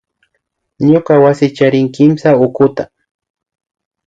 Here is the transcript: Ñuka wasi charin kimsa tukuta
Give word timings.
Ñuka 0.87 1.13
wasi 1.23 1.45
charin 1.57 1.87
kimsa 1.95 2.29
tukuta 2.39 2.83